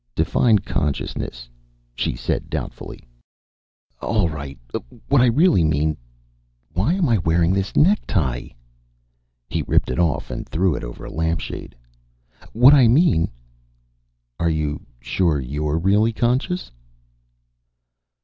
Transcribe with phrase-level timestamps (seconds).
[0.15, 1.47] "Define consciousness,"
[1.93, 3.03] she said doubtfully.
[4.01, 4.57] "All right,
[5.09, 5.95] what I really mean
[6.73, 8.47] why am I wearing this necktie?"
[9.47, 11.75] He ripped it off and threw it over a lampshade.
[12.51, 13.29] "What I mean"
[14.39, 16.71] "Are you sure you're really conscious?"